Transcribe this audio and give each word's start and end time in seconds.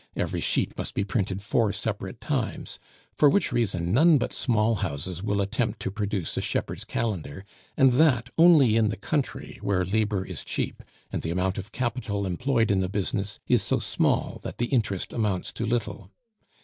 Every 0.15 0.39
sheet 0.41 0.75
must 0.79 0.95
be 0.95 1.03
printed 1.03 1.43
four 1.43 1.71
separate 1.71 2.19
times, 2.21 2.79
for 3.13 3.29
which 3.29 3.51
reason 3.51 3.93
none 3.93 4.17
but 4.17 4.33
small 4.33 4.77
houses 4.77 5.21
will 5.21 5.41
attempt 5.41 5.79
to 5.81 5.91
produce 5.91 6.35
a 6.37 6.41
Shepherd's 6.41 6.85
Calendar, 6.85 7.45
and 7.77 7.91
that 7.91 8.31
only 8.35 8.77
in 8.77 8.87
the 8.87 8.97
country 8.97 9.59
where 9.61 9.85
labor 9.85 10.25
is 10.25 10.43
cheap, 10.43 10.81
and 11.11 11.21
the 11.21 11.29
amount 11.29 11.59
of 11.59 11.71
capital 11.71 12.25
employed 12.25 12.71
in 12.71 12.79
the 12.79 12.89
business 12.89 13.37
is 13.45 13.61
so 13.61 13.77
small 13.77 14.39
that 14.41 14.57
the 14.57 14.65
interest 14.73 15.13
amounts 15.13 15.53
to 15.53 15.67
little. 15.67 16.09